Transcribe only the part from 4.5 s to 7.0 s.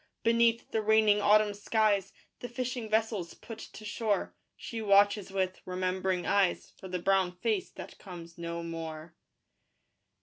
She watches with remembering eyes For the